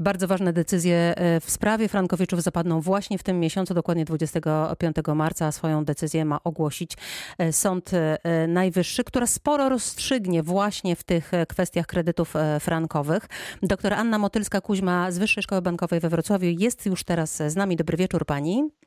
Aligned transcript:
Bardzo 0.00 0.28
ważne 0.28 0.52
decyzje 0.52 0.96
e, 1.16 1.40
w 1.40 1.50
sprawie 1.50 1.88
Frankowiczów 1.88 2.42
zapadną 2.42 2.80
właśnie 2.80 3.18
w 3.18 3.22
tym 3.22 3.40
miesiącu, 3.40 3.74
dokładnie 3.74 4.04
25 4.04 4.96
marca. 5.14 5.52
Swoją 5.52 5.84
decyzję 5.84 6.24
ma 6.24 6.42
ogłosić 6.44 6.96
e, 7.38 7.52
Sąd 7.52 7.90
e, 7.94 8.18
Najwyższy, 8.48 9.04
która 9.04 9.26
sporo 9.26 9.68
rozstrzygnie 9.68 10.42
właśnie 10.42 10.96
w 10.96 11.02
tych 11.02 11.32
kwestiach 11.48 11.86
kredytów 11.86 12.34
frankowych. 12.60 13.26
Doktor 13.62 13.92
Anna 13.92 14.18
Motylska-Kuźma 14.18 15.12
z 15.12 15.18
Wyższej 15.18 15.42
Szkoły 15.42 15.62
Bankowej 15.62 16.00
we 16.00 16.08
Wrocławiu 16.08 16.46
jest 16.58 16.86
już 16.86 17.04
teraz 17.04 17.36
z 17.46 17.56
nami. 17.56 17.76
Dobry 17.76 17.96
wieczór 17.96 18.26
pani. 18.26 18.79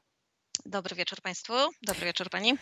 Dobry 0.66 0.96
wieczór 0.96 1.22
Państwu. 1.22 1.54
Dobry 1.82 2.06
wieczór 2.06 2.30
Pani. 2.30 2.54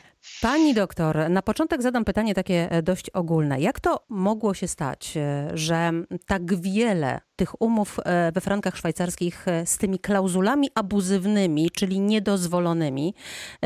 Pani 0.41 0.73
doktor, 0.73 1.29
na 1.29 1.41
początek 1.41 1.81
zadam 1.81 2.05
pytanie 2.05 2.35
takie 2.35 2.71
e, 2.71 2.81
dość 2.81 3.09
ogólne. 3.09 3.61
Jak 3.61 3.79
to 3.79 4.05
mogło 4.09 4.53
się 4.53 4.67
stać, 4.67 5.17
e, 5.17 5.49
że 5.53 5.91
tak 6.27 6.61
wiele 6.61 7.21
tych 7.35 7.61
umów 7.61 7.99
e, 7.99 8.31
we 8.31 8.41
frankach 8.41 8.77
szwajcarskich 8.77 9.45
z 9.65 9.77
tymi 9.77 9.99
klauzulami 9.99 10.69
abuzywnymi, 10.75 11.71
czyli 11.71 11.99
niedozwolonymi, 11.99 13.13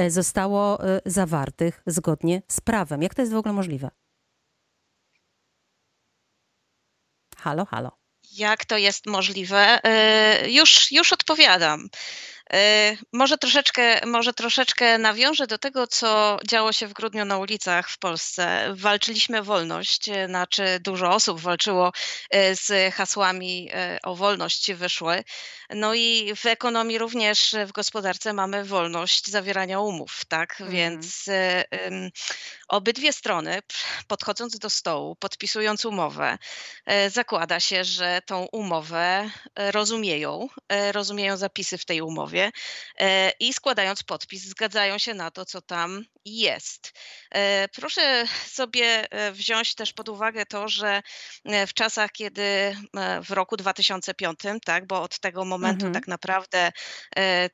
zostało 0.07 0.79
zawartych 1.05 1.81
zgodnie 1.85 2.41
z 2.47 2.61
prawem? 2.61 3.01
Jak 3.01 3.15
to 3.15 3.21
jest 3.21 3.33
w 3.33 3.37
ogóle 3.37 3.53
możliwe? 3.53 3.89
Halo, 7.37 7.65
halo. 7.65 7.91
Jak 8.31 8.65
to 8.65 8.77
jest 8.77 9.05
możliwe? 9.05 9.79
Już, 10.47 10.91
już 10.91 11.13
odpowiadam. 11.13 11.89
E, 12.53 12.97
może 13.13 13.37
troszeczkę, 13.37 14.05
może 14.05 14.33
troszeczkę 14.33 14.97
nawiążę 14.97 15.47
do 15.47 15.57
tego, 15.57 15.87
co 15.87 16.39
działo 16.47 16.73
się 16.73 16.87
w 16.87 16.93
grudniu 16.93 17.25
na 17.25 17.37
ulicach 17.37 17.89
w 17.89 17.97
Polsce. 17.97 18.73
Walczyliśmy 18.73 19.39
o 19.39 19.43
wolność, 19.43 20.09
e, 20.09 20.27
znaczy 20.27 20.79
dużo 20.79 21.09
osób 21.09 21.39
walczyło 21.39 21.91
e, 22.29 22.55
z 22.55 22.93
hasłami 22.93 23.69
o 24.03 24.15
wolność 24.15 24.73
wyszły. 24.73 25.23
No 25.69 25.93
i 25.93 26.33
w 26.35 26.45
ekonomii 26.45 26.97
również, 26.97 27.55
w 27.67 27.71
gospodarce 27.71 28.33
mamy 28.33 28.65
wolność 28.65 29.27
zawierania 29.27 29.79
umów, 29.79 30.25
tak? 30.27 30.61
Mm. 30.61 30.73
Więc 30.73 31.25
um, 31.27 32.09
obydwie 32.67 33.13
strony 33.13 33.59
podchodząc 34.07 34.59
do 34.59 34.69
stołu, 34.69 35.15
podpisując 35.15 35.85
umowę, 35.85 36.37
zakłada 37.07 37.59
się, 37.59 37.83
że 37.83 38.21
tą 38.25 38.45
umowę 38.51 39.29
rozumieją, 39.55 40.47
rozumieją 40.91 41.37
zapisy 41.37 41.77
w 41.77 41.85
tej 41.85 42.01
umowie 42.01 42.34
E, 42.99 43.31
i 43.39 43.53
składając 43.53 44.03
podpis 44.03 44.43
zgadzają 44.43 44.97
się 44.97 45.13
na 45.13 45.31
to, 45.31 45.45
co 45.45 45.61
tam 45.61 46.05
jest. 46.25 46.93
E, 47.31 47.67
proszę 47.67 48.25
sobie 48.47 49.11
e, 49.11 49.31
wziąć 49.31 49.75
też 49.75 49.93
pod 49.93 50.09
uwagę 50.09 50.45
to, 50.45 50.67
że 50.67 51.01
w 51.67 51.73
czasach, 51.73 52.11
kiedy 52.11 52.77
w 53.23 53.31
roku 53.31 53.57
2005, 53.57 54.39
tak, 54.65 54.87
bo 54.87 55.01
od 55.01 55.19
tego 55.19 55.45
momentu 55.45 55.85
mhm. 55.85 55.93
tak 55.93 56.07
naprawdę 56.07 56.71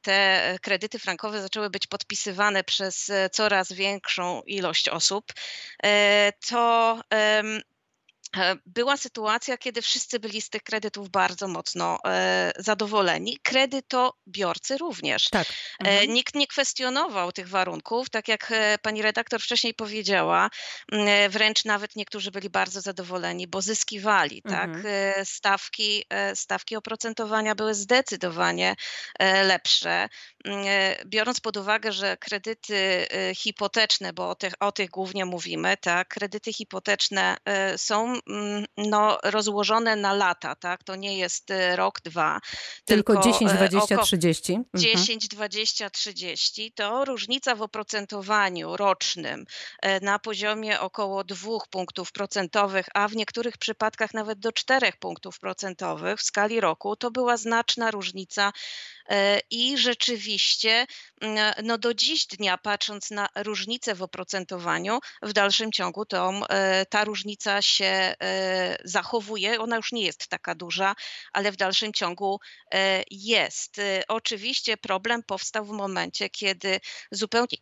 te 0.01 0.57
kredyty 0.61 0.99
frankowe 0.99 1.41
zaczęły 1.41 1.69
być 1.69 1.87
podpisywane 1.87 2.63
przez 2.63 3.11
coraz 3.31 3.73
większą 3.73 4.41
ilość 4.41 4.89
osób, 4.89 5.33
to 6.47 7.01
była 8.65 8.97
sytuacja, 8.97 9.57
kiedy 9.57 9.81
wszyscy 9.81 10.19
byli 10.19 10.41
z 10.41 10.49
tych 10.49 10.63
kredytów 10.63 11.09
bardzo 11.09 11.47
mocno 11.47 11.99
e, 12.05 12.51
zadowoleni. 12.57 13.37
Kredytobiorcy 13.43 14.77
również. 14.77 15.29
Tak. 15.29 15.47
E, 15.47 15.89
mhm. 15.89 16.13
Nikt 16.13 16.35
nie 16.35 16.47
kwestionował 16.47 17.31
tych 17.31 17.49
warunków, 17.49 18.09
tak 18.09 18.27
jak 18.27 18.51
e, 18.51 18.77
pani 18.77 19.01
redaktor 19.01 19.41
wcześniej 19.41 19.73
powiedziała, 19.73 20.49
e, 20.91 21.29
wręcz 21.29 21.65
nawet 21.65 21.95
niektórzy 21.95 22.31
byli 22.31 22.49
bardzo 22.49 22.81
zadowoleni, 22.81 23.47
bo 23.47 23.61
zyskiwali. 23.61 24.41
Tak? 24.41 24.69
Mhm. 24.69 24.83
Tak? 24.83 25.27
Stawki, 25.27 26.05
stawki 26.35 26.75
oprocentowania 26.75 27.55
były 27.55 27.73
zdecydowanie 27.73 28.75
lepsze. 29.43 30.09
Biorąc 31.05 31.39
pod 31.39 31.57
uwagę, 31.57 31.91
że 31.91 32.17
kredyty 32.17 33.07
hipoteczne, 33.35 34.13
bo 34.13 34.29
o 34.29 34.35
tych, 34.35 34.53
o 34.59 34.71
tych 34.71 34.89
głównie 34.89 35.25
mówimy, 35.25 35.77
tak? 35.77 36.07
kredyty 36.07 36.53
hipoteczne 36.53 37.37
są 37.77 38.20
no, 38.77 39.17
rozłożone 39.23 39.95
na 39.95 40.13
lata, 40.13 40.55
tak? 40.55 40.83
To 40.83 40.95
nie 40.95 41.17
jest 41.17 41.51
y, 41.51 41.75
rok, 41.75 42.01
dwa. 42.01 42.39
Tylko, 42.85 43.13
tylko 43.13 43.29
10, 43.29 43.51
20, 43.51 43.97
30. 43.97 44.59
10, 44.75 45.27
20, 45.27 45.89
30 45.89 46.71
to 46.71 47.05
różnica 47.05 47.55
w 47.55 47.61
oprocentowaniu 47.61 48.77
rocznym 48.77 49.45
e, 49.81 49.99
na 49.99 50.19
poziomie 50.19 50.79
około 50.79 51.23
2 51.23 51.49
punktów 51.69 52.11
procentowych, 52.11 52.85
a 52.93 53.07
w 53.07 53.15
niektórych 53.15 53.57
przypadkach 53.57 54.13
nawet 54.13 54.39
do 54.39 54.51
4 54.51 54.91
punktów 54.99 55.39
procentowych 55.39 56.19
w 56.19 56.23
skali 56.23 56.59
roku, 56.59 56.95
to 56.95 57.11
była 57.11 57.37
znaczna 57.37 57.91
różnica 57.91 58.51
I 59.49 59.77
rzeczywiście, 59.77 60.85
mm, 61.21 61.53
no 61.63 61.77
do 61.77 61.93
dziś 61.93 62.25
dnia, 62.25 62.57
patrząc 62.57 63.11
na 63.11 63.27
różnicę 63.35 63.95
w 63.95 64.01
oprocentowaniu, 64.01 64.99
w 65.21 65.33
dalszym 65.33 65.71
ciągu 65.71 66.05
e, 66.49 66.85
ta 66.85 67.03
różnica 67.03 67.61
się 67.61 67.85
e, 67.85 68.77
zachowuje. 68.83 69.59
Ona 69.59 69.75
już 69.75 69.91
nie 69.91 70.03
jest 70.03 70.27
taka 70.27 70.55
duża, 70.55 70.95
ale 71.33 71.51
w 71.51 71.55
dalszym 71.55 71.93
ciągu 71.93 72.39
jest. 73.11 73.81
Oczywiście 74.07 74.77
problem 74.77 75.23
powstał 75.23 75.65
w 75.65 75.71
momencie, 75.71 76.29
kiedy 76.29 76.79
zupełnie 77.11 77.57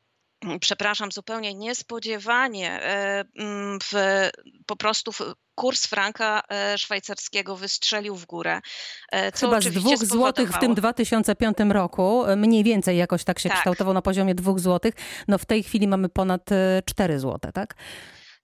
przepraszam, 0.60 1.12
zupełnie 1.12 1.54
niespodziewanie 1.54 2.82
mm, 3.36 3.80
w, 3.84 3.94
po 4.66 4.76
prostu 4.76 5.12
w, 5.12 5.22
kurs 5.60 5.86
franka 5.86 6.42
e, 6.50 6.78
szwajcarskiego 6.78 7.56
wystrzelił 7.56 8.16
w 8.16 8.26
górę. 8.26 8.62
E, 9.12 9.32
Chyba 9.32 9.62
z 9.62 9.68
dwóch 9.68 10.06
złotych 10.06 10.52
w 10.52 10.60
tym 10.60 10.76
2005 10.76 11.58
roku, 11.70 12.26
e, 12.26 12.36
mniej 12.36 12.64
więcej 12.64 12.98
jakoś 12.98 13.24
tak 13.24 13.40
się 13.40 13.50
tak. 13.50 13.58
kształtował 13.58 13.94
na 13.94 14.02
poziomie 14.02 14.36
dwóch 14.36 14.60
złotych. 14.60 14.94
No 15.28 15.38
w 15.38 15.46
tej 15.46 15.64
chwili 15.64 15.88
mamy 15.88 16.10
ponad 16.10 16.50
4 16.86 17.20
złote, 17.20 17.52
tak? 17.52 17.76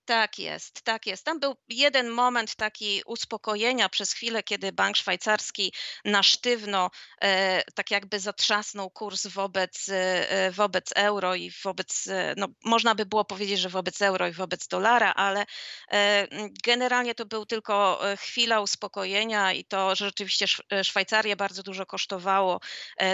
Tak 0.05 0.39
jest, 0.39 0.81
tak 0.81 1.07
jest. 1.07 1.25
Tam 1.25 1.39
był 1.39 1.55
jeden 1.69 2.09
moment 2.09 2.55
taki 2.55 3.01
uspokojenia 3.05 3.89
przez 3.89 4.13
chwilę, 4.13 4.43
kiedy 4.43 4.71
bank 4.71 4.97
szwajcarski 4.97 5.73
na 6.05 6.23
sztywno 6.23 6.89
e, 7.21 7.63
tak 7.75 7.91
jakby 7.91 8.19
zatrzasnął 8.19 8.89
kurs 8.89 9.27
wobec, 9.27 9.89
e, 9.89 10.51
wobec 10.51 10.91
euro 10.95 11.35
i 11.35 11.51
wobec, 11.63 12.07
e, 12.07 12.33
no 12.37 12.47
można 12.65 12.95
by 12.95 13.05
było 13.05 13.25
powiedzieć, 13.25 13.59
że 13.59 13.69
wobec 13.69 14.01
euro 14.01 14.27
i 14.27 14.31
wobec 14.31 14.67
dolara, 14.67 15.13
ale 15.13 15.45
e, 15.91 16.27
generalnie 16.63 17.15
to 17.15 17.25
był 17.25 17.45
tylko 17.45 17.99
e, 18.11 18.17
chwila 18.17 18.61
uspokojenia 18.61 19.53
i 19.53 19.65
to 19.65 19.95
rzeczywiście 19.95 20.45
e, 20.71 20.83
Szwajcarię 20.83 21.35
bardzo 21.35 21.63
dużo 21.63 21.85
kosztowało 21.85 22.59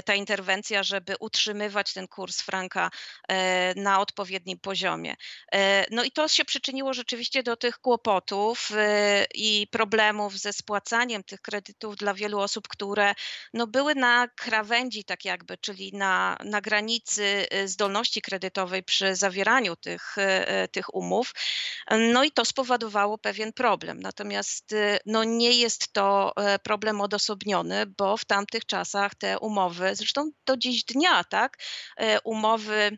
ta 0.05 0.15
interwencja, 0.15 0.83
żeby 0.83 1.15
utrzymywać 1.19 1.93
ten 1.93 2.07
kurs 2.07 2.41
franka 2.41 2.89
na 3.75 3.99
odpowiednim 3.99 4.59
poziomie. 4.59 5.15
No 5.91 6.03
i 6.03 6.11
to 6.11 6.27
się 6.27 6.45
przyczyniło 6.45 6.80
doprowadziło 6.81 6.93
rzeczywiście 6.93 7.43
do 7.43 7.57
tych 7.57 7.79
kłopotów 7.79 8.71
y, 8.71 9.25
i 9.35 9.67
problemów 9.71 10.37
ze 10.37 10.53
spłacaniem 10.53 11.23
tych 11.23 11.41
kredytów 11.41 11.95
dla 11.95 12.13
wielu 12.13 12.39
osób, 12.39 12.67
które 12.67 13.13
no, 13.53 13.67
były 13.67 13.95
na 13.95 14.27
krawędzi, 14.27 15.03
tak 15.03 15.25
jakby, 15.25 15.57
czyli 15.57 15.91
na, 15.93 16.37
na 16.43 16.61
granicy 16.61 17.47
y, 17.53 17.67
zdolności 17.67 18.21
kredytowej 18.21 18.83
przy 18.83 19.15
zawieraniu 19.15 19.75
tych, 19.75 20.17
y, 20.17 20.67
tych 20.67 20.95
umów. 20.95 21.33
No 22.13 22.23
i 22.23 22.31
to 22.31 22.45
spowodowało 22.45 23.17
pewien 23.17 23.53
problem. 23.53 23.99
Natomiast 23.99 24.75
no, 25.05 25.23
nie 25.23 25.51
jest 25.51 25.93
to 25.93 26.33
problem 26.63 27.01
odosobniony, 27.01 27.85
bo 27.85 28.17
w 28.17 28.25
tamtych 28.25 28.65
czasach 28.65 29.15
te 29.15 29.39
umowy, 29.39 29.95
zresztą 29.95 30.31
do 30.45 30.57
dziś 30.57 30.83
dnia, 30.83 31.23
tak, 31.23 31.57
umowy 32.23 32.97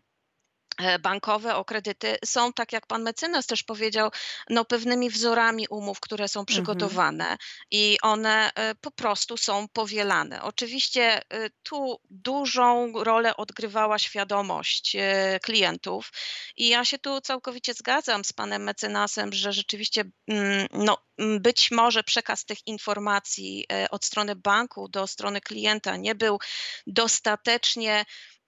bankowe 0.99 1.55
o 1.55 1.65
kredyty 1.65 2.17
są, 2.25 2.53
tak 2.53 2.73
jak 2.73 2.87
pan 2.87 3.03
mecenas 3.03 3.47
też 3.47 3.63
powiedział, 3.63 4.09
no 4.49 4.65
pewnymi 4.65 5.09
wzorami 5.09 5.67
umów, 5.67 5.99
które 5.99 6.27
są 6.27 6.39
mhm. 6.39 6.45
przygotowane 6.45 7.23
mhm. 7.23 7.39
i 7.71 7.97
one 8.01 8.51
e, 8.55 8.75
po 8.75 8.91
prostu 8.91 9.37
są 9.37 9.67
powielane. 9.73 10.41
Oczywiście 10.41 11.21
e, 11.29 11.49
tu 11.63 11.99
dużą 12.09 12.93
rolę 13.03 13.37
odgrywała 13.37 13.99
świadomość 13.99 14.97
klientów 15.41 16.11
i 16.57 16.67
ja 16.67 16.85
się 16.85 16.99
tu 16.99 17.21
całkowicie 17.21 17.73
zgadzam 17.73 18.23
z 18.23 18.33
panem 18.33 18.63
mecenasem, 18.63 19.33
że 19.33 19.53
rzeczywiście 19.53 20.03
mm, 20.27 20.67
no, 20.71 20.97
być 21.39 21.71
może 21.71 22.03
przekaz 22.03 22.45
tych 22.45 22.67
informacji 22.67 23.65
od 23.89 24.05
strony 24.05 24.35
banku 24.35 24.87
do 24.87 25.07
strony 25.07 25.41
klienta 25.41 25.97
nie 25.97 26.15
był 26.15 26.39
dostatecznie 26.87 27.93
mm, 27.93 28.05
mm, 28.05 28.42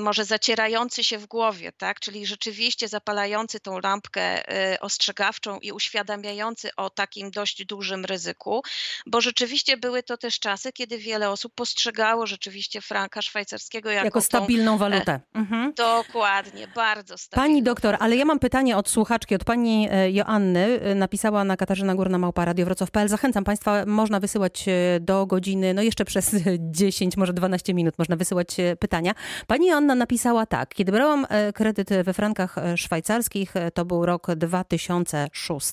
może 0.00 0.24
zacierający 0.24 1.04
się 1.04 1.18
w 1.18 1.26
głowie, 1.26 1.72
tak? 1.72 2.00
czyli 2.00 2.26
rzeczywiście 2.26 2.88
zapalający 2.88 3.60
tą 3.60 3.78
lampkę 3.78 4.52
y, 4.74 4.80
ostrzegawczą 4.80 5.58
i 5.58 5.72
uświadamiający 5.72 6.70
o 6.76 6.90
takim 6.90 7.30
dość 7.30 7.64
dużym 7.64 8.04
ryzyku, 8.04 8.62
bo 9.06 9.20
rzeczywiście 9.20 9.76
były 9.76 10.02
to 10.02 10.16
też 10.16 10.38
czasy, 10.38 10.72
kiedy 10.72 10.98
wiele 10.98 11.30
osób 11.30 11.54
postrzegało 11.54 12.26
rzeczywiście 12.26 12.80
franka 12.80 13.22
szwajcarskiego 13.22 13.90
jako, 13.90 14.04
jako 14.04 14.20
stabilną 14.20 14.72
tą, 14.72 14.78
walutę. 14.78 15.20
Mhm. 15.34 15.72
Dokładnie, 15.74 16.68
bardzo 16.68 17.18
stabilną. 17.18 17.48
Pani 17.48 17.62
doktor, 17.62 17.96
ale 18.00 18.16
ja 18.16 18.24
mam 18.24 18.38
pytanie 18.38 18.76
od 18.76 18.88
słuchaczki, 18.88 19.34
od 19.34 19.44
pani 19.44 19.88
e, 19.90 20.10
Joanny. 20.10 20.80
E, 20.82 20.94
napisała 20.94 21.44
na 21.44 21.56
Katarzyna 21.56 21.94
Górna 21.94 22.18
Małpa 22.18 22.44
Radio 22.44 22.64
Wrocław.pl. 22.64 23.08
Zachęcam 23.08 23.44
Państwa, 23.44 23.86
można 23.86 24.20
wysyłać 24.20 24.64
e, 24.68 25.00
do 25.00 25.26
godziny, 25.26 25.74
no 25.74 25.82
jeszcze 25.82 26.04
przez 26.04 26.34
10, 26.58 27.16
może 27.16 27.32
12 27.32 27.74
minut 27.74 27.98
można 27.98 28.16
wysyłać 28.16 28.56
pytania. 28.78 29.14
Pani 29.46 29.66
Joanna 29.66 29.94
napisała 29.94 30.46
tak. 30.46 30.74
Kiedy 30.74 30.92
brałam 30.92 31.26
kredyt 31.54 31.88
we 32.04 32.14
frankach 32.14 32.56
szwajcarskich, 32.76 33.54
to 33.74 33.84
był 33.84 34.06
rok 34.06 34.26
2006, 34.34 35.72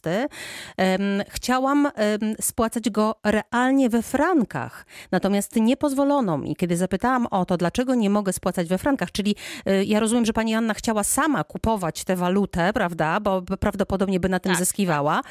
chciałam 1.28 1.88
spłacać 2.42 2.90
go 2.90 3.16
realnie 3.24 3.90
we 3.90 4.01
frankach. 4.01 4.86
Natomiast 5.12 5.56
nie 5.56 5.78
pozwolono 5.78 6.38
mi. 6.38 6.56
Kiedy 6.56 6.78
zapytałam 6.78 7.25
o 7.25 7.46
to, 7.46 7.57
dlaczego 7.57 7.96
nie 7.96 8.10
mogę 8.10 8.34
spłacać 8.34 8.68
we 8.68 8.78
frankach, 8.78 9.12
czyli 9.12 9.36
ja 9.86 10.00
rozumiem, 10.00 10.25
że 10.25 10.34
pani 10.34 10.51
Joanna 10.51 10.74
chciała 10.74 11.04
sama 11.04 11.44
kupować 11.44 12.04
tę 12.04 12.16
walutę, 12.16 12.74
prawda, 12.74 13.19
bo 13.19 13.42
prawdopodobnie 13.42 14.19
by 14.19 14.30
na 14.30 14.40
tym 14.40 14.51
tak. 14.51 14.60
zyskiwała 14.60 15.22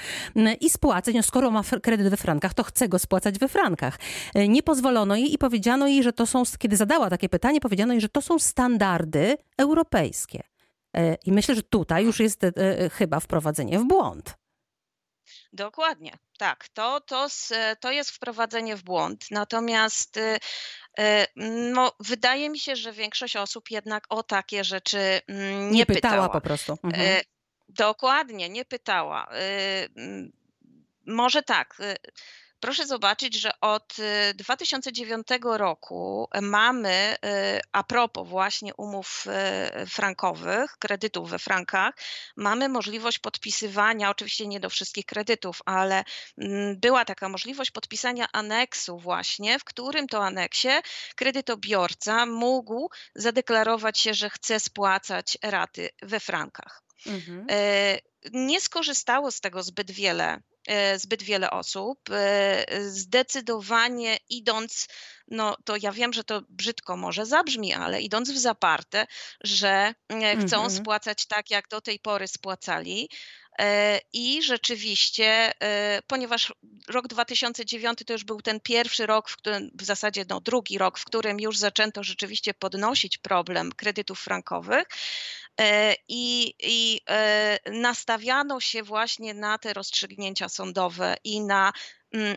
i 0.60 0.70
spłacać, 0.70 1.14
no 1.14 1.22
skoro 1.22 1.50
ma 1.50 1.62
kredyt 1.82 2.08
we 2.08 2.16
frankach, 2.16 2.54
to 2.54 2.62
chce 2.62 2.88
go 2.88 2.98
spłacać 2.98 3.38
we 3.38 3.48
frankach. 3.48 3.98
E, 4.34 4.48
nie 4.48 4.62
pozwolono 4.62 5.16
jej 5.16 5.34
i 5.34 5.38
powiedziano 5.38 5.86
jej, 5.86 6.02
że 6.02 6.12
to 6.12 6.26
są, 6.26 6.42
kiedy 6.58 6.76
zadała 6.76 7.10
takie 7.10 7.28
pytanie, 7.28 7.60
powiedziano 7.60 7.92
jej, 7.92 7.97
że 8.00 8.08
to 8.08 8.22
są 8.22 8.38
standardy 8.38 9.36
europejskie. 9.58 10.42
E, 10.96 11.14
I 11.14 11.32
myślę, 11.32 11.54
że 11.54 11.62
tutaj 11.62 12.04
już 12.04 12.20
jest 12.20 12.44
e, 12.44 12.52
chyba 12.92 13.20
wprowadzenie 13.20 13.78
w 13.78 13.84
błąd. 13.84 14.34
Dokładnie, 15.52 16.12
tak. 16.38 16.68
To, 16.68 17.00
to, 17.00 17.26
to 17.80 17.92
jest 17.92 18.10
wprowadzenie 18.10 18.76
w 18.76 18.82
błąd. 18.82 19.30
Natomiast 19.30 20.20
no, 21.72 21.92
wydaje 22.00 22.50
mi 22.50 22.58
się, 22.58 22.76
że 22.76 22.92
większość 22.92 23.36
osób 23.36 23.70
jednak 23.70 24.04
o 24.08 24.22
takie 24.22 24.64
rzeczy 24.64 25.20
mm, 25.26 25.70
nie, 25.70 25.78
nie 25.78 25.86
pytała. 25.86 26.12
pytała 26.12 26.28
po 26.28 26.40
prostu. 26.40 26.78
Mhm. 26.82 27.20
Dokładnie, 27.68 28.48
nie 28.48 28.64
pytała. 28.64 29.28
Może 31.06 31.42
tak. 31.42 31.78
Proszę 32.60 32.86
zobaczyć, 32.86 33.34
że 33.34 33.60
od 33.60 33.96
2009 34.34 35.28
y, 35.30 35.58
roku 35.58 36.28
mamy, 36.42 37.16
y, 37.56 37.60
a 37.72 37.84
propos 37.84 38.28
właśnie 38.28 38.74
umów 38.74 39.26
y, 39.82 39.86
frankowych, 39.86 40.76
kredytów 40.78 41.30
we 41.30 41.38
frankach, 41.38 41.94
mamy 42.36 42.68
możliwość 42.68 43.18
podpisywania, 43.18 44.10
oczywiście 44.10 44.46
nie 44.46 44.60
do 44.60 44.70
wszystkich 44.70 45.06
kredytów, 45.06 45.62
ale 45.64 46.04
mm, 46.38 46.80
była 46.80 47.04
taka 47.04 47.28
możliwość 47.28 47.70
podpisania 47.70 48.26
aneksu 48.32 48.98
właśnie, 48.98 49.58
w 49.58 49.64
którym 49.64 50.08
to 50.08 50.24
aneksie 50.24 50.68
kredytobiorca 51.16 52.26
mógł 52.26 52.90
zadeklarować 53.14 53.98
się, 53.98 54.14
że 54.14 54.30
chce 54.30 54.60
spłacać 54.60 55.38
raty 55.42 55.88
we 56.02 56.20
frankach. 56.20 56.82
Mhm. 57.06 57.46
Nie 58.32 58.60
skorzystało 58.60 59.30
z 59.30 59.40
tego 59.40 59.62
zbyt 59.62 59.90
wiele 59.90 60.40
zbyt 60.96 61.22
wiele 61.22 61.50
osób. 61.50 61.98
E, 62.10 62.64
zdecydowanie 62.90 64.16
idąc, 64.28 64.88
no 65.28 65.56
to 65.64 65.76
ja 65.82 65.92
wiem, 65.92 66.12
że 66.12 66.24
to 66.24 66.42
brzydko 66.48 66.96
może 66.96 67.26
zabrzmi, 67.26 67.74
ale 67.74 68.00
idąc 68.00 68.30
w 68.30 68.38
zaparte, 68.38 69.06
że 69.40 69.94
e, 70.08 70.36
chcą 70.36 70.56
mm 70.56 70.68
-hmm. 70.68 70.80
spłacać 70.80 71.26
tak, 71.26 71.50
jak 71.50 71.68
do 71.68 71.80
tej 71.80 71.98
pory 71.98 72.28
spłacali, 72.28 73.08
i 74.12 74.42
rzeczywiście, 74.42 75.52
ponieważ 76.06 76.52
rok 76.88 77.08
2009 77.08 77.98
to 78.06 78.12
już 78.12 78.24
był 78.24 78.42
ten 78.42 78.60
pierwszy 78.60 79.06
rok, 79.06 79.28
w 79.28 79.36
którym 79.36 79.70
w 79.74 79.84
zasadzie 79.84 80.24
no, 80.28 80.40
drugi 80.40 80.78
rok, 80.78 80.98
w 80.98 81.04
którym 81.04 81.40
już 81.40 81.58
zaczęto 81.58 82.02
rzeczywiście 82.02 82.54
podnosić 82.54 83.18
problem 83.18 83.72
kredytów 83.72 84.20
frankowych, 84.20 84.86
E, 85.60 85.94
i, 86.08 86.54
i 86.62 87.00
e, 87.10 87.58
nastawiano 87.70 88.60
się 88.60 88.82
właśnie 88.82 89.34
na 89.34 89.58
te 89.58 89.72
rozstrzygnięcia 89.72 90.48
sądowe 90.48 91.16
i 91.24 91.40
na 91.40 91.72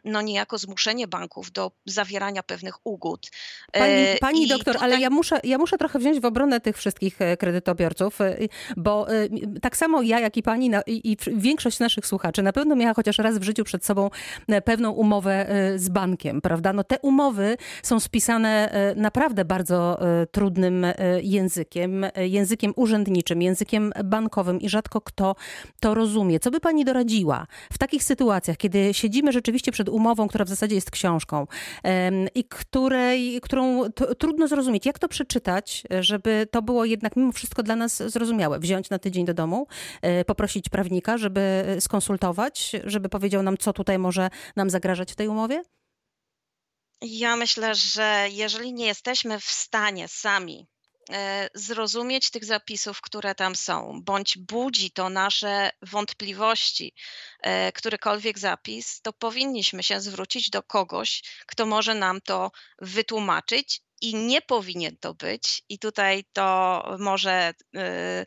no 0.05 0.21
niejako 0.21 0.57
zmuszenie 0.57 1.07
banków 1.07 1.51
do 1.51 1.71
zawierania 1.85 2.43
pewnych 2.43 2.75
ugód. 2.83 3.29
Pani, 3.71 3.93
e, 3.93 4.17
pani 4.21 4.47
doktor, 4.47 4.73
tutaj... 4.73 4.91
ale 4.91 5.01
ja 5.01 5.09
muszę, 5.09 5.39
ja 5.43 5.57
muszę 5.57 5.77
trochę 5.77 5.99
wziąć 5.99 6.19
w 6.19 6.25
obronę 6.25 6.61
tych 6.61 6.77
wszystkich 6.77 7.21
e, 7.21 7.37
kredytobiorców, 7.37 8.21
e, 8.21 8.37
bo 8.77 9.07
tak 9.61 9.77
samo 9.77 10.01
ja, 10.01 10.19
jak 10.19 10.37
i 10.37 10.43
pani 10.43 10.71
i 10.87 11.17
większość 11.35 11.79
naszych 11.79 12.07
słuchaczy 12.07 12.43
na 12.43 12.53
pewno 12.53 12.75
miała 12.75 12.93
chociaż 12.93 13.17
raz 13.17 13.37
w 13.37 13.43
życiu 13.43 13.63
przed 13.63 13.85
sobą 13.85 14.09
pewną 14.65 14.91
umowę 14.91 15.47
z 15.75 15.89
bankiem, 15.89 16.41
prawda? 16.41 16.73
No 16.73 16.83
te 16.83 16.99
umowy 16.99 17.57
są 17.83 17.99
spisane 17.99 18.73
naprawdę 18.95 19.45
bardzo 19.45 19.99
trudnym 20.31 20.85
językiem, 21.21 22.05
językiem 22.15 22.73
urzędniczym, 22.75 23.41
językiem 23.41 23.93
bankowym 24.03 24.61
i 24.61 24.69
rzadko 24.69 25.01
kto 25.01 25.35
to 25.79 25.93
rozumie. 25.93 26.39
Co 26.39 26.51
by 26.51 26.59
pani 26.59 26.85
doradziła 26.85 27.47
w 27.73 27.77
takich 27.77 28.03
sytuacjach, 28.03 28.57
kiedy 28.57 28.93
siedzimy 28.93 29.31
rzeczywiście 29.31 29.60
przed 29.69 29.89
umową, 29.89 30.27
która 30.27 30.45
w 30.45 30.49
zasadzie 30.49 30.75
jest 30.75 30.91
książką 30.91 31.47
i 32.35 32.43
której, 32.43 33.41
którą 33.41 33.91
trudno 34.19 34.47
zrozumieć. 34.47 34.85
Jak 34.85 34.99
to 34.99 35.07
przeczytać, 35.07 35.83
żeby 35.99 36.47
to 36.51 36.61
było 36.61 36.85
jednak 36.85 37.15
mimo 37.15 37.31
wszystko 37.31 37.63
dla 37.63 37.75
nas 37.75 38.03
zrozumiałe? 38.11 38.59
Wziąć 38.59 38.89
na 38.89 38.99
tydzień 38.99 39.25
do 39.25 39.33
domu, 39.33 39.67
e, 40.01 40.25
poprosić 40.25 40.69
prawnika, 40.69 41.17
żeby 41.17 41.65
skonsultować, 41.79 42.71
żeby 42.83 43.09
powiedział 43.09 43.43
nam, 43.43 43.57
co 43.57 43.73
tutaj 43.73 43.99
może 43.99 44.29
nam 44.55 44.69
zagrażać 44.69 45.11
w 45.11 45.15
tej 45.15 45.27
umowie? 45.27 45.63
Ja 47.01 47.35
myślę, 47.35 47.75
że 47.75 48.27
jeżeli 48.31 48.73
nie 48.73 48.85
jesteśmy 48.85 49.39
w 49.39 49.45
stanie 49.45 50.07
sami 50.07 50.67
zrozumieć 51.53 52.29
tych 52.29 52.45
zapisów, 52.45 53.01
które 53.01 53.35
tam 53.35 53.55
są, 53.55 54.01
bądź 54.03 54.37
budzi 54.37 54.91
to 54.91 55.09
nasze 55.09 55.69
wątpliwości, 55.81 56.93
e, 57.41 57.71
którykolwiek 57.71 58.39
zapis, 58.39 59.01
to 59.01 59.13
powinniśmy 59.13 59.83
się 59.83 60.01
zwrócić 60.01 60.49
do 60.49 60.63
kogoś, 60.63 61.23
kto 61.45 61.65
może 61.65 61.95
nam 61.95 62.21
to 62.21 62.51
wytłumaczyć. 62.81 63.81
I 64.03 64.15
nie 64.15 64.41
powinien 64.41 64.97
to 64.97 65.13
być, 65.13 65.63
i 65.69 65.79
tutaj 65.79 66.23
to 66.33 66.83
może 66.99 67.53
y, 67.77 68.25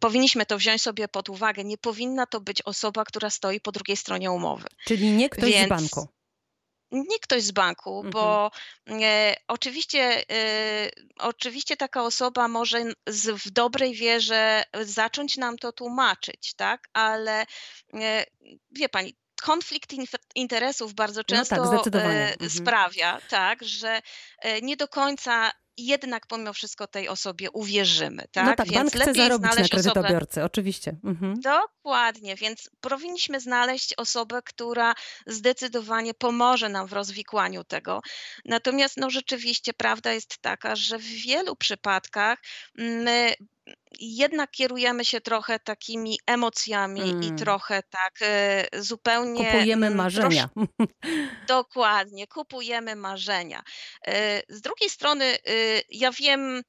powinniśmy 0.00 0.46
to 0.46 0.58
wziąć 0.58 0.82
sobie 0.82 1.08
pod 1.08 1.28
uwagę. 1.28 1.64
Nie 1.64 1.78
powinna 1.78 2.26
to 2.26 2.40
być 2.40 2.62
osoba, 2.62 3.04
która 3.04 3.30
stoi 3.30 3.60
po 3.60 3.72
drugiej 3.72 3.96
stronie 3.96 4.30
umowy. 4.30 4.68
Czyli 4.84 5.10
nie 5.10 5.30
ktoś 5.30 5.52
Więc, 5.52 5.66
z 5.66 5.68
banku 5.68 6.08
nie 6.90 7.18
ktoś 7.18 7.42
z 7.42 7.50
banku, 7.50 7.96
mhm. 7.96 8.10
bo 8.10 8.50
e, 8.88 9.34
oczywiście, 9.48 10.30
e, 10.30 10.90
oczywiście 11.18 11.76
taka 11.76 12.02
osoba 12.02 12.48
może 12.48 12.84
z, 13.06 13.42
w 13.42 13.50
dobrej 13.50 13.94
wierze 13.94 14.64
zacząć 14.80 15.36
nam 15.36 15.58
to 15.58 15.72
tłumaczyć, 15.72 16.54
tak? 16.54 16.88
Ale 16.92 17.46
e, 17.94 18.24
wie 18.70 18.88
pani, 18.88 19.16
konflikt 19.42 19.94
interesów 20.34 20.94
bardzo 20.94 21.24
często 21.24 21.56
no 21.56 21.82
tak, 21.82 21.94
mhm. 21.94 22.50
sprawia, 22.50 23.20
tak, 23.28 23.64
że 23.64 24.00
e, 24.38 24.60
nie 24.60 24.76
do 24.76 24.88
końca 24.88 25.50
jednak 25.78 26.26
pomimo 26.26 26.52
wszystko 26.52 26.86
tej 26.86 27.08
osobie 27.08 27.50
uwierzymy. 27.50 28.24
Tak? 28.32 28.46
No 28.46 28.54
tak, 28.56 28.68
więc 28.68 28.92
bank 28.92 29.02
chce 29.02 29.14
zarobić 29.14 29.56
na 29.56 29.68
kredytobiorcy, 29.68 30.30
osobę... 30.30 30.44
oczywiście. 30.44 30.96
Mhm. 31.04 31.40
Dokładnie, 31.40 32.36
więc 32.36 32.70
powinniśmy 32.80 33.40
znaleźć 33.40 33.94
osobę, 33.96 34.40
która 34.44 34.94
zdecydowanie 35.26 36.14
pomoże 36.14 36.68
nam 36.68 36.86
w 36.86 36.92
rozwikłaniu 36.92 37.64
tego. 37.64 38.00
Natomiast 38.44 38.96
no 38.96 39.10
rzeczywiście 39.10 39.74
prawda 39.74 40.12
jest 40.12 40.38
taka, 40.38 40.76
że 40.76 40.98
w 40.98 41.02
wielu 41.02 41.56
przypadkach 41.56 42.38
my 42.74 43.34
jednak 44.00 44.50
kierujemy 44.50 45.04
się 45.04 45.20
trochę 45.20 45.58
takimi 45.58 46.18
emocjami 46.26 47.00
mm. 47.00 47.22
i 47.22 47.32
trochę 47.38 47.82
tak 47.82 48.22
y, 48.22 48.82
zupełnie. 48.82 49.46
Kupujemy 49.46 49.86
mm, 49.86 49.98
marzenia. 49.98 50.48
dokładnie, 51.48 52.26
kupujemy 52.26 52.96
marzenia. 52.96 53.62
Y, 54.08 54.12
z 54.48 54.60
drugiej 54.60 54.90
strony, 54.90 55.38
y, 55.48 55.82
ja 55.90 56.10
wiem, 56.12 56.62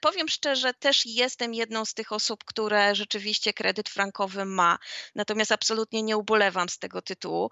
Powiem 0.00 0.28
szczerze, 0.28 0.74
też 0.74 1.06
jestem 1.06 1.54
jedną 1.54 1.84
z 1.84 1.94
tych 1.94 2.12
osób, 2.12 2.44
które 2.44 2.94
rzeczywiście 2.94 3.52
kredyt 3.52 3.88
frankowy 3.88 4.44
ma, 4.44 4.78
natomiast 5.14 5.52
absolutnie 5.52 6.02
nie 6.02 6.16
ubolewam 6.16 6.68
z 6.68 6.78
tego 6.78 7.02
tytułu 7.02 7.50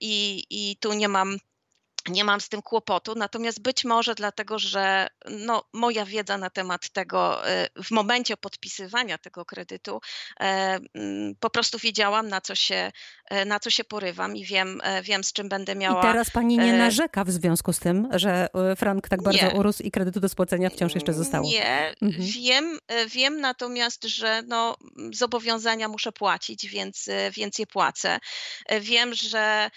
i, 0.00 0.44
i 0.50 0.76
tu 0.76 0.92
nie 0.92 1.08
mam 1.08 1.38
nie 2.08 2.24
mam 2.24 2.40
z 2.40 2.48
tym 2.48 2.62
kłopotu, 2.62 3.14
natomiast 3.16 3.62
być 3.62 3.84
może 3.84 4.14
dlatego, 4.14 4.58
że 4.58 5.08
no, 5.30 5.64
moja 5.72 6.04
wiedza 6.04 6.38
na 6.38 6.50
temat 6.50 6.90
tego 6.90 7.48
e, 7.48 7.68
w 7.84 7.90
momencie 7.90 8.36
podpisywania 8.36 9.18
tego 9.18 9.44
kredytu 9.44 10.00
e, 10.40 10.78
po 11.40 11.50
prostu 11.50 11.78
wiedziałam, 11.78 12.28
na 12.28 12.40
co 12.40 12.54
się 12.54 12.92
na 13.46 13.60
co 13.60 13.70
się 13.70 13.84
porywam 13.84 14.36
i 14.36 14.44
wiem, 14.44 14.80
wiem 15.02 15.24
z 15.24 15.32
czym 15.32 15.48
będę 15.48 15.74
miała. 15.74 16.00
I 16.00 16.02
teraz 16.02 16.30
pani 16.30 16.58
nie 16.58 16.72
narzeka 16.72 17.24
w 17.24 17.30
związku 17.30 17.72
z 17.72 17.78
tym, 17.78 18.08
że 18.12 18.48
frank 18.76 19.08
tak 19.08 19.22
bardzo 19.22 19.46
nie. 19.46 19.54
urósł 19.54 19.82
i 19.82 19.90
kredytu 19.90 20.20
do 20.20 20.28
spłacenia 20.28 20.70
wciąż 20.70 20.94
jeszcze 20.94 21.12
zostało? 21.12 21.48
Nie, 21.48 21.94
mhm. 22.02 22.24
wiem, 22.28 22.78
wiem 23.08 23.40
natomiast, 23.40 24.04
że 24.04 24.42
no, 24.46 24.76
zobowiązania 25.12 25.88
muszę 25.88 26.12
płacić, 26.12 26.66
więc, 26.68 27.08
więc 27.32 27.58
je 27.58 27.66
płacę. 27.66 28.18
Wiem, 28.80 29.14
że 29.14 29.70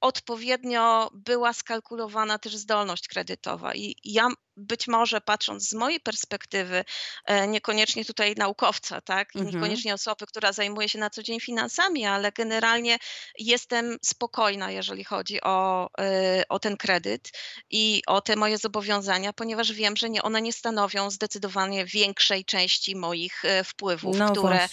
odpowiednio 0.00 1.10
była 1.14 1.52
skalkulowana 1.52 2.38
też 2.38 2.56
zdolność 2.56 3.08
kredytowa 3.08 3.74
i 3.74 3.96
ja 4.04 4.28
być 4.58 4.88
może 4.88 5.20
patrząc 5.20 5.68
z 5.68 5.74
mojej 5.74 6.00
perspektywy, 6.00 6.84
e, 7.24 7.48
niekoniecznie 7.48 8.04
tutaj 8.04 8.34
naukowca, 8.36 9.00
tak, 9.00 9.36
mhm. 9.36 9.54
niekoniecznie 9.54 9.94
osoby, 9.94 10.26
która 10.26 10.52
zajmuje 10.52 10.88
się 10.88 10.98
na 10.98 11.10
co 11.10 11.22
dzień 11.22 11.40
finansami, 11.40 12.06
ale 12.06 12.32
generalnie 12.32 12.98
jestem 13.38 13.96
spokojna, 14.02 14.70
jeżeli 14.70 15.04
chodzi 15.04 15.40
o, 15.42 15.88
e, 16.00 16.42
o 16.48 16.58
ten 16.58 16.76
kredyt 16.76 17.30
i 17.70 18.02
o 18.06 18.20
te 18.20 18.36
moje 18.36 18.58
zobowiązania, 18.58 19.32
ponieważ 19.32 19.72
wiem, 19.72 19.96
że 19.96 20.10
nie, 20.10 20.22
one 20.22 20.42
nie 20.42 20.52
stanowią 20.52 21.10
zdecydowanie 21.10 21.84
większej 21.86 22.44
części 22.44 22.96
moich 22.96 23.44
e, 23.44 23.64
wpływów, 23.64 24.18
no 24.18 24.32
które, 24.32 24.68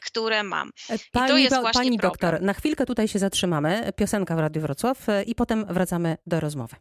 które 0.00 0.42
mam. 0.42 0.70
Pani, 1.12 1.26
I 1.26 1.28
to 1.28 1.38
jest 1.38 1.60
właśnie 1.60 1.82
pani 1.82 1.98
doktor, 1.98 2.42
na 2.42 2.52
chwilkę 2.52 2.86
tutaj 2.86 3.08
się 3.08 3.18
zatrzymamy. 3.18 3.92
Piosenka 3.96 4.36
w 4.36 4.38
Radiu 4.38 4.62
Wrocław 4.62 4.98
i 5.26 5.34
potem 5.34 5.66
wracamy 5.68 6.16
do 6.26 6.40
rozmowy. 6.40 6.76